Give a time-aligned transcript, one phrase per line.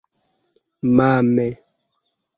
[0.95, 1.47] Mame!